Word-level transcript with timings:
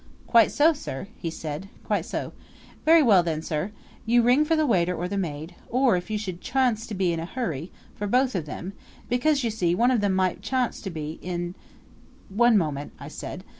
"Quite 0.25 0.51
so, 0.51 0.73
sir," 0.73 1.07
he 1.19 1.29
said, 1.29 1.69
"quite 1.85 2.05
so. 2.05 2.33
Very 2.85 3.03
well, 3.03 3.21
then, 3.21 3.43
sir: 3.43 3.69
You 4.03 4.23
ring 4.23 4.43
for 4.45 4.55
the 4.55 4.65
waiter 4.65 4.95
or 4.95 5.07
the 5.07 5.15
maid 5.15 5.53
or, 5.69 5.95
if 5.95 6.09
you 6.09 6.17
should 6.17 6.41
charnce 6.41 6.87
to 6.87 6.95
be 6.95 7.13
in 7.13 7.19
a 7.19 7.25
hurry, 7.25 7.71
for 7.93 8.07
both 8.07 8.33
of 8.33 8.47
them; 8.47 8.73
because, 9.09 9.43
you 9.43 9.51
see, 9.51 9.75
one 9.75 9.91
of 9.91 10.01
them 10.01 10.13
might 10.15 10.41
charnce 10.41 10.81
to 10.81 10.89
be 10.89 11.19
en" 11.21 11.53
"One 12.45 12.57
moment," 12.57 12.93
I 12.99 13.09
said. 13.09 13.43